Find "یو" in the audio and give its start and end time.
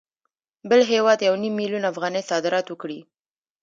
1.27-1.35